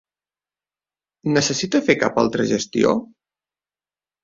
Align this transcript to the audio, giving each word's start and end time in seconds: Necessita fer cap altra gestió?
Necessita 1.35 1.83
fer 1.91 1.97
cap 2.05 2.19
altra 2.23 2.49
gestió? 2.55 2.97